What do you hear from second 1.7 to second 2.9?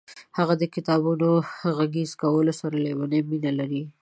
غږیز کولو سره